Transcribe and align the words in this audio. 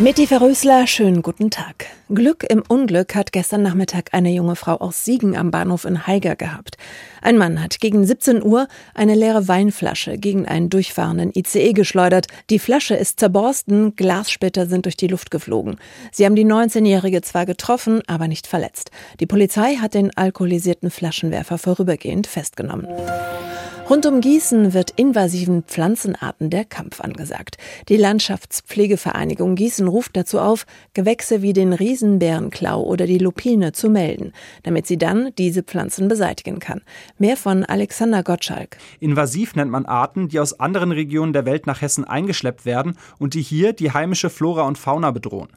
Mitti 0.00 0.28
Verrösler, 0.28 0.86
schönen 0.86 1.22
guten 1.22 1.50
Tag. 1.50 1.86
Glück 2.08 2.44
im 2.48 2.62
Unglück 2.68 3.16
hat 3.16 3.32
gestern 3.32 3.62
Nachmittag 3.62 4.10
eine 4.14 4.30
junge 4.30 4.54
Frau 4.54 4.76
aus 4.76 5.04
Siegen 5.04 5.36
am 5.36 5.50
Bahnhof 5.50 5.84
in 5.84 6.06
Haiger 6.06 6.36
gehabt. 6.36 6.76
Ein 7.20 7.36
Mann 7.36 7.60
hat 7.60 7.80
gegen 7.80 8.06
17 8.06 8.40
Uhr 8.40 8.68
eine 8.94 9.16
leere 9.16 9.48
Weinflasche 9.48 10.16
gegen 10.16 10.46
einen 10.46 10.70
durchfahrenden 10.70 11.32
ICE 11.34 11.72
geschleudert. 11.72 12.28
Die 12.48 12.60
Flasche 12.60 12.94
ist 12.94 13.18
zerborsten, 13.18 13.96
Glassplitter 13.96 14.66
sind 14.66 14.84
durch 14.84 14.96
die 14.96 15.08
Luft 15.08 15.32
geflogen. 15.32 15.78
Sie 16.12 16.24
haben 16.24 16.36
die 16.36 16.46
19-Jährige 16.46 17.20
zwar 17.22 17.44
getroffen, 17.44 18.00
aber 18.06 18.28
nicht 18.28 18.46
verletzt. 18.46 18.92
Die 19.18 19.26
Polizei 19.26 19.74
hat 19.74 19.94
den 19.94 20.16
alkoholisierten 20.16 20.92
Flaschenwerfer 20.92 21.58
vorübergehend 21.58 22.28
festgenommen. 22.28 22.86
Rund 23.90 24.04
um 24.04 24.20
Gießen 24.20 24.74
wird 24.74 24.90
invasiven 24.96 25.62
Pflanzenarten 25.62 26.50
der 26.50 26.66
Kampf 26.66 27.00
angesagt. 27.00 27.56
Die 27.88 27.96
Landschaftspflegevereinigung 27.96 29.54
Gießen 29.54 29.88
ruft 29.88 30.14
dazu 30.14 30.40
auf, 30.40 30.66
Gewächse 30.92 31.40
wie 31.40 31.54
den 31.54 31.72
Riesenbärenklau 31.72 32.82
oder 32.82 33.06
die 33.06 33.16
Lupine 33.16 33.72
zu 33.72 33.88
melden, 33.88 34.34
damit 34.62 34.86
sie 34.86 34.98
dann 34.98 35.30
diese 35.38 35.62
Pflanzen 35.62 36.06
beseitigen 36.06 36.58
kann. 36.58 36.82
Mehr 37.16 37.38
von 37.38 37.64
Alexander 37.64 38.22
Gottschalk. 38.22 38.76
Invasiv 39.00 39.56
nennt 39.56 39.70
man 39.70 39.86
Arten, 39.86 40.28
die 40.28 40.38
aus 40.38 40.60
anderen 40.60 40.92
Regionen 40.92 41.32
der 41.32 41.46
Welt 41.46 41.66
nach 41.66 41.80
Hessen 41.80 42.04
eingeschleppt 42.04 42.66
werden 42.66 42.98
und 43.18 43.32
die 43.32 43.40
hier 43.40 43.72
die 43.72 43.92
heimische 43.92 44.28
Flora 44.28 44.64
und 44.64 44.76
Fauna 44.76 45.12
bedrohen. 45.12 45.48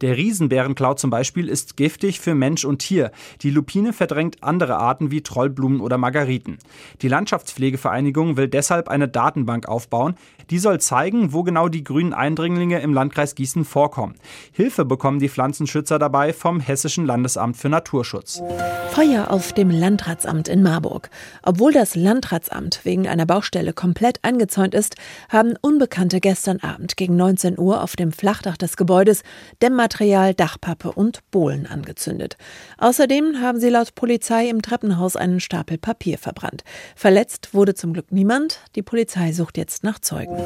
Der 0.00 0.16
Riesenbärenklau 0.16 0.94
zum 0.94 1.10
Beispiel 1.10 1.48
ist 1.48 1.76
giftig 1.76 2.20
für 2.20 2.36
Mensch 2.36 2.64
und 2.64 2.78
Tier. 2.78 3.10
Die 3.42 3.50
Lupine 3.50 3.92
verdrängt 3.92 4.44
andere 4.44 4.76
Arten 4.76 5.10
wie 5.10 5.22
Trollblumen 5.22 5.80
oder 5.80 5.98
Margariten. 5.98 6.58
Die 7.02 7.08
Landschaftspflege 7.08 7.79
Vereinigung 7.80 8.36
will 8.36 8.46
deshalb 8.46 8.88
eine 8.88 9.08
Datenbank 9.08 9.66
aufbauen. 9.68 10.14
Die 10.50 10.58
soll 10.58 10.80
zeigen, 10.80 11.32
wo 11.32 11.42
genau 11.42 11.68
die 11.68 11.84
grünen 11.84 12.12
Eindringlinge 12.12 12.80
im 12.80 12.94
Landkreis 12.94 13.34
Gießen 13.34 13.64
vorkommen. 13.64 14.14
Hilfe 14.52 14.84
bekommen 14.84 15.18
die 15.18 15.28
Pflanzenschützer 15.28 15.98
dabei 15.98 16.32
vom 16.32 16.60
Hessischen 16.60 17.06
Landesamt 17.06 17.56
für 17.56 17.68
Naturschutz. 17.68 18.42
Feuer 18.90 19.30
auf 19.30 19.52
dem 19.52 19.70
Landratsamt 19.70 20.48
in 20.48 20.62
Marburg. 20.62 21.10
Obwohl 21.42 21.72
das 21.72 21.94
Landratsamt 21.94 22.80
wegen 22.84 23.06
einer 23.06 23.26
Baustelle 23.26 23.72
komplett 23.72 24.18
eingezäunt 24.22 24.74
ist, 24.74 24.96
haben 25.28 25.54
Unbekannte 25.60 26.20
gestern 26.20 26.58
Abend 26.60 26.96
gegen 26.96 27.16
19 27.16 27.58
Uhr 27.58 27.82
auf 27.82 27.94
dem 27.94 28.12
Flachdach 28.12 28.56
des 28.56 28.76
Gebäudes 28.76 29.22
Dämmmaterial, 29.62 30.34
Dachpappe 30.34 30.92
und 30.92 31.20
Bohlen 31.30 31.66
angezündet. 31.66 32.36
Außerdem 32.78 33.40
haben 33.40 33.60
sie 33.60 33.68
laut 33.68 33.94
Polizei 33.94 34.48
im 34.48 34.60
Treppenhaus 34.60 35.16
einen 35.16 35.40
Stapel 35.40 35.78
Papier 35.78 36.18
verbrannt. 36.18 36.64
Verletzt 36.96 37.54
wurde 37.70 37.76
zum 37.76 37.92
Glück 37.92 38.10
niemand. 38.10 38.58
Die 38.74 38.82
Polizei 38.82 39.30
sucht 39.32 39.56
jetzt 39.56 39.84
nach 39.84 40.00
Zeugen. 40.00 40.36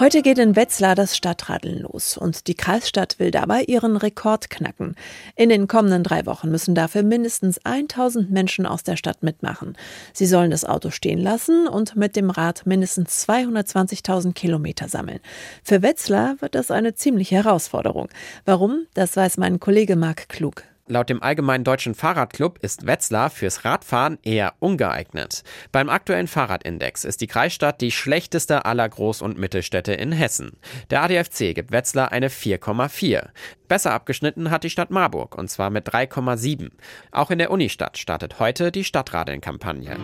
Heute 0.00 0.22
geht 0.22 0.38
in 0.38 0.56
Wetzlar 0.56 0.96
das 0.96 1.16
Stadtradeln 1.16 1.82
los 1.82 2.18
und 2.18 2.48
die 2.48 2.56
Kreisstadt 2.56 3.20
will 3.20 3.30
dabei 3.30 3.62
ihren 3.62 3.96
Rekord 3.96 4.50
knacken. 4.50 4.96
In 5.36 5.50
den 5.50 5.68
kommenden 5.68 6.02
drei 6.02 6.26
Wochen 6.26 6.50
müssen 6.50 6.74
dafür 6.74 7.04
mindestens 7.04 7.60
1000 7.62 8.28
Menschen 8.28 8.66
aus 8.66 8.82
der 8.82 8.96
Stadt 8.96 9.22
mitmachen. 9.22 9.76
Sie 10.12 10.26
sollen 10.26 10.50
das 10.50 10.64
Auto 10.64 10.90
stehen 10.90 11.20
lassen 11.20 11.68
und 11.68 11.94
mit 11.94 12.16
dem 12.16 12.30
Rad 12.30 12.66
mindestens 12.66 13.24
220.000 13.28 14.32
Kilometer 14.32 14.88
sammeln. 14.88 15.20
Für 15.62 15.80
Wetzlar 15.82 16.40
wird 16.40 16.56
das 16.56 16.72
eine 16.72 16.96
ziemliche 16.96 17.36
Herausforderung. 17.36 18.08
Warum? 18.44 18.86
Das 18.94 19.16
weiß 19.16 19.36
mein 19.36 19.60
Kollege 19.60 19.94
Marc 19.94 20.28
Klug. 20.28 20.64
Laut 20.86 21.08
dem 21.08 21.22
Allgemeinen 21.22 21.64
Deutschen 21.64 21.94
Fahrradclub 21.94 22.58
ist 22.58 22.86
Wetzlar 22.86 23.30
fürs 23.30 23.64
Radfahren 23.64 24.18
eher 24.22 24.52
ungeeignet. 24.58 25.42
Beim 25.72 25.88
aktuellen 25.88 26.26
Fahrradindex 26.26 27.04
ist 27.04 27.22
die 27.22 27.26
Kreisstadt 27.26 27.80
die 27.80 27.90
schlechteste 27.90 28.66
aller 28.66 28.84
Groß- 28.84 29.22
und 29.22 29.38
Mittelstädte 29.38 29.94
in 29.94 30.12
Hessen. 30.12 30.58
Der 30.90 31.02
ADFC 31.02 31.54
gibt 31.54 31.72
Wetzlar 31.72 32.12
eine 32.12 32.28
4,4. 32.28 33.28
Besser 33.66 33.92
abgeschnitten 33.92 34.50
hat 34.50 34.62
die 34.62 34.70
Stadt 34.70 34.90
Marburg 34.90 35.38
und 35.38 35.48
zwar 35.48 35.70
mit 35.70 35.88
3,7. 35.88 36.70
Auch 37.12 37.30
in 37.30 37.38
der 37.38 37.50
Unistadt 37.50 37.96
startet 37.96 38.38
heute 38.38 38.70
die 38.70 38.84
Stadtradeln-Kampagne. 38.84 39.96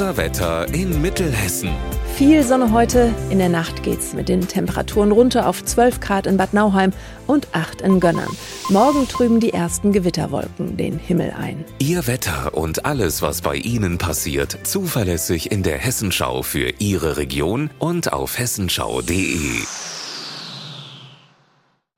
Unser 0.00 0.16
Wetter 0.16 0.66
in 0.72 1.02
Mittelhessen. 1.02 1.68
Viel 2.16 2.42
Sonne 2.42 2.72
heute. 2.72 3.12
In 3.28 3.36
der 3.36 3.50
Nacht 3.50 3.82
geht's 3.82 4.14
mit 4.14 4.30
den 4.30 4.48
Temperaturen 4.48 5.12
runter 5.12 5.46
auf 5.46 5.62
12 5.62 6.00
Grad 6.00 6.26
in 6.26 6.38
Bad 6.38 6.54
Nauheim 6.54 6.94
und 7.26 7.48
8 7.52 7.82
in 7.82 8.00
Gönnern. 8.00 8.34
Morgen 8.70 9.06
trüben 9.08 9.40
die 9.40 9.52
ersten 9.52 9.92
Gewitterwolken 9.92 10.78
den 10.78 10.98
Himmel 10.98 11.34
ein. 11.38 11.66
Ihr 11.80 12.06
Wetter 12.06 12.54
und 12.54 12.86
alles, 12.86 13.20
was 13.20 13.42
bei 13.42 13.56
Ihnen 13.56 13.98
passiert, 13.98 14.56
zuverlässig 14.62 15.52
in 15.52 15.62
der 15.62 15.76
Hessenschau 15.76 16.42
für 16.42 16.72
Ihre 16.78 17.18
Region 17.18 17.68
und 17.78 18.10
auf 18.10 18.38
hessenschau.de. 18.38 19.36